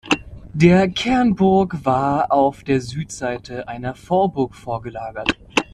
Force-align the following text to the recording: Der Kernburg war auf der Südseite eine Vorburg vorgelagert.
Der 0.55 0.89
Kernburg 0.89 1.85
war 1.85 2.31
auf 2.31 2.63
der 2.63 2.81
Südseite 2.81 3.67
eine 3.67 3.93
Vorburg 3.93 4.55
vorgelagert. 4.55 5.37